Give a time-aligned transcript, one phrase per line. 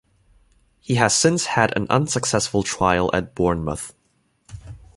[0.79, 3.93] He has since had an unsuccessful trial at Bournemouth.